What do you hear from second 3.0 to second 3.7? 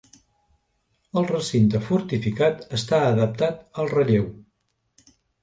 adaptat